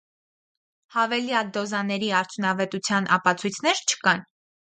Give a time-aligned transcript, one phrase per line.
[0.95, 4.27] Հավելյալ դոզաների արդյունավետության ապացույցներ չկան։